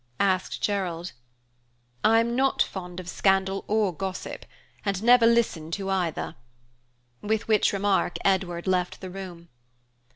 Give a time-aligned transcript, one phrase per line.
[0.19, 1.11] asked Gerald.
[2.03, 4.47] "I'm not fond of scandal or gossip,
[4.83, 6.33] and never listen to either."
[7.21, 9.49] With which remark Edward left the room.